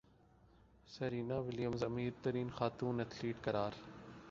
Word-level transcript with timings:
Serena 0.93 1.37
Williams 1.47 1.81
امیر 1.89 2.11
ترین 2.23 2.49
خاتون 2.57 2.95
ایتھلیٹ 2.99 3.37
قرار 3.45 3.73